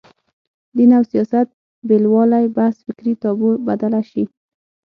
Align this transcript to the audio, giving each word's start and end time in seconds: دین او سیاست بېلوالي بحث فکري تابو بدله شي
دین 0.75 0.91
او 0.97 1.03
سیاست 1.11 1.47
بېلوالي 1.87 2.45
بحث 2.57 2.77
فکري 2.85 3.13
تابو 3.23 3.49
بدله 3.67 4.01
شي 4.09 4.23